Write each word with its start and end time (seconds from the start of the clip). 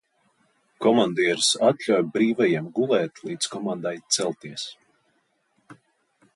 "Komandieris 0.85 1.49
atļauj 1.67 2.01
brīvajiem 2.15 2.71
gulēt 2.79 3.23
līdz 3.29 3.53
komandai 3.57 3.95
"celties"." 4.19 4.67